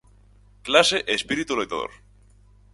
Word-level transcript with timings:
Clase 0.67 0.97
e 1.11 1.13
espírito 1.19 1.53
loitador. 1.59 1.89